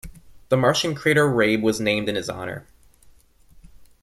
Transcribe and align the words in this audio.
The 0.49 0.57
Martian 0.57 0.95
crater 0.95 1.27
"Rabe" 1.27 1.61
was 1.61 1.79
named 1.79 2.09
in 2.09 2.15
his 2.15 2.27
honor. 2.27 2.65